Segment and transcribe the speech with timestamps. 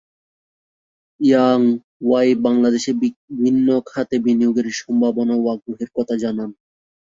[1.19, 1.61] Young
[2.01, 6.49] ওয়াই বাংলাদেশে বিভিন্ন খাতে বিনিয়োগের সম্ভাবনা ও আগ্রহের কথা জানান।